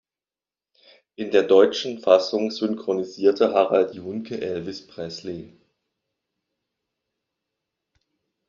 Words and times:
In 1.13 1.29
der 1.29 1.43
deutschen 1.43 1.99
Fassung 1.99 2.49
synchronisierte 2.49 3.53
Harald 3.53 3.93
Juhnke 3.93 4.41
Elvis 4.41 4.87
Presley. 4.87 5.55